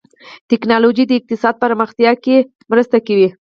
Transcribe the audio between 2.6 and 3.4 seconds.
مرسته کوي.